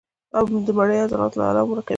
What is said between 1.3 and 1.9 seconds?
له ارام ورکوي